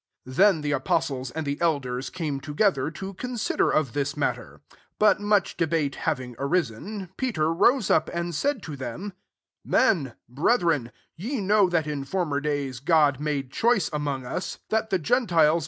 6 0.25 0.35
Then 0.35 0.61
the 0.61 0.71
apostles 0.71 1.29
and 1.29 1.45
the 1.45 1.61
elders 1.61 2.09
came 2.09 2.39
together, 2.39 2.89
to 2.89 3.13
consi 3.13 3.55
der 3.57 3.69
of 3.69 3.93
this 3.93 4.17
matter. 4.17 4.61
7 4.69 4.83
But 4.97 5.19
much 5.19 5.57
debate 5.57 5.93
having 5.93 6.35
arisen, 6.39 7.09
Peter 7.17 7.53
rose 7.53 7.91
up, 7.91 8.09
and 8.11 8.33
said 8.33 8.63
to 8.63 8.75
them," 8.75 9.13
Men, 9.63 10.15
brethren, 10.27 10.91
ye 11.15 11.39
know 11.39 11.69
that 11.69 11.85
in 11.85 12.03
former 12.03 12.39
days 12.41 12.79
God 12.79 13.19
made 13.19 13.51
choice 13.51 13.91
among 13.93 14.25
us, 14.25 14.57
tliat 14.71 14.89
the 14.89 14.97
gen• 14.97 15.21
ITie 15.27 15.27
gentiles. 15.27 15.59